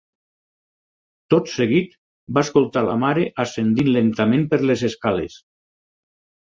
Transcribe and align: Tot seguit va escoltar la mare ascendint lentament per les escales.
Tot 1.33 1.51
seguit 1.57 1.93
va 2.39 2.45
escoltar 2.47 2.85
la 2.89 2.97
mare 3.05 3.29
ascendint 3.47 3.95
lentament 4.01 4.51
per 4.55 4.65
les 4.69 4.87
escales. 4.93 5.43